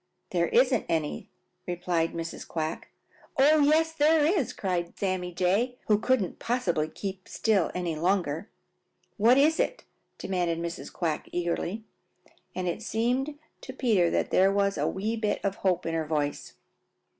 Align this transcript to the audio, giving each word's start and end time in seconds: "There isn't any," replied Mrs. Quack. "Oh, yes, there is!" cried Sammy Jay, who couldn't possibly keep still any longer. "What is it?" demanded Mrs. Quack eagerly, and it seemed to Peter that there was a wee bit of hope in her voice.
"There 0.31 0.47
isn't 0.47 0.87
any," 0.89 1.29
replied 1.67 2.13
Mrs. 2.13 2.47
Quack. 2.47 2.89
"Oh, 3.37 3.59
yes, 3.59 3.91
there 3.93 4.25
is!" 4.25 4.51
cried 4.51 4.97
Sammy 4.97 5.31
Jay, 5.31 5.77
who 5.85 5.99
couldn't 5.99 6.39
possibly 6.39 6.87
keep 6.89 7.27
still 7.29 7.69
any 7.75 7.95
longer. 7.95 8.49
"What 9.17 9.37
is 9.37 9.59
it?" 9.59 9.83
demanded 10.17 10.57
Mrs. 10.57 10.91
Quack 10.91 11.29
eagerly, 11.31 11.83
and 12.55 12.67
it 12.67 12.81
seemed 12.81 13.37
to 13.61 13.73
Peter 13.73 14.09
that 14.09 14.31
there 14.31 14.51
was 14.51 14.75
a 14.75 14.87
wee 14.87 15.17
bit 15.17 15.39
of 15.45 15.57
hope 15.57 15.85
in 15.85 15.93
her 15.93 16.07
voice. 16.07 16.55